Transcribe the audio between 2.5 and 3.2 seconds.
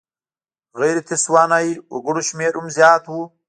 هم زیات و.